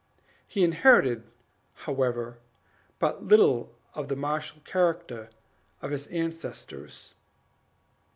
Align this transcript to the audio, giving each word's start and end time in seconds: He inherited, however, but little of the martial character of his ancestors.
He 0.47 0.63
inherited, 0.63 1.25
however, 1.85 2.39
but 2.97 3.21
little 3.21 3.71
of 3.93 4.07
the 4.07 4.15
martial 4.15 4.59
character 4.65 5.29
of 5.79 5.91
his 5.91 6.07
ancestors. 6.07 7.13